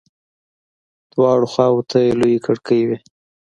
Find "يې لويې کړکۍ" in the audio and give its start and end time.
2.05-2.81